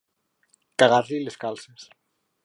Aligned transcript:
Cagar-li 0.83 1.19
les 1.27 1.37
calces. 1.43 1.85